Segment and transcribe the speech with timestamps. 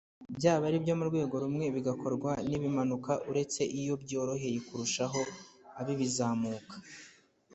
[0.37, 5.19] byaba aribyo murwego rumwe bigakorwa n’ibimanuka uretse iyo byoroheye kurushaho
[5.79, 6.75] ab’ibizamuka